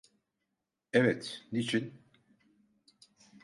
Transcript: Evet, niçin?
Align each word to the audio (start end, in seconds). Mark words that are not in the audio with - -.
Evet, 0.93 1.43
niçin? 1.51 2.01